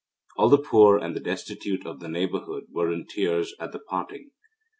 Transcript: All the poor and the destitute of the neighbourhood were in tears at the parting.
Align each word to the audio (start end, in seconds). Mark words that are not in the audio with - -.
All 0.35 0.49
the 0.49 0.57
poor 0.57 0.97
and 0.97 1.15
the 1.15 1.19
destitute 1.19 1.85
of 1.85 1.99
the 1.99 2.07
neighbourhood 2.07 2.63
were 2.71 2.91
in 2.91 3.05
tears 3.05 3.53
at 3.59 3.71
the 3.71 3.77
parting. 3.77 4.31